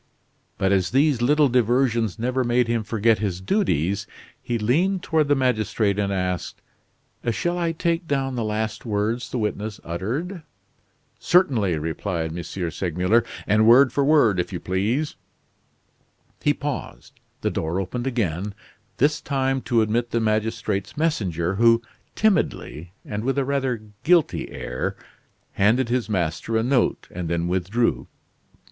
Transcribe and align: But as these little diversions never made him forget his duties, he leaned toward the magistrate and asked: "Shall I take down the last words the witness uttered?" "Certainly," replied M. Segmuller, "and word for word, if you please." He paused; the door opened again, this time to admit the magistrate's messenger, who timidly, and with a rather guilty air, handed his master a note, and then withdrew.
But 0.57 0.71
as 0.71 0.89
these 0.89 1.21
little 1.21 1.47
diversions 1.47 2.17
never 2.17 2.43
made 2.43 2.67
him 2.67 2.83
forget 2.83 3.19
his 3.19 3.39
duties, 3.39 4.07
he 4.41 4.57
leaned 4.57 5.03
toward 5.03 5.27
the 5.27 5.35
magistrate 5.35 5.99
and 5.99 6.11
asked: 6.11 6.59
"Shall 7.29 7.55
I 7.59 7.71
take 7.71 8.07
down 8.07 8.33
the 8.33 8.43
last 8.43 8.83
words 8.83 9.29
the 9.29 9.37
witness 9.37 9.79
uttered?" 9.83 10.41
"Certainly," 11.19 11.77
replied 11.77 12.35
M. 12.35 12.41
Segmuller, 12.41 13.23
"and 13.45 13.67
word 13.67 13.93
for 13.93 14.03
word, 14.03 14.39
if 14.39 14.51
you 14.51 14.59
please." 14.59 15.17
He 16.41 16.51
paused; 16.51 17.19
the 17.41 17.51
door 17.51 17.79
opened 17.79 18.07
again, 18.07 18.55
this 18.97 19.21
time 19.21 19.61
to 19.69 19.83
admit 19.83 20.09
the 20.09 20.19
magistrate's 20.19 20.97
messenger, 20.97 21.57
who 21.57 21.79
timidly, 22.15 22.91
and 23.05 23.23
with 23.23 23.37
a 23.37 23.45
rather 23.45 23.83
guilty 24.03 24.49
air, 24.49 24.95
handed 25.51 25.89
his 25.89 26.09
master 26.09 26.57
a 26.57 26.63
note, 26.63 27.07
and 27.11 27.29
then 27.29 27.47
withdrew. 27.47 28.07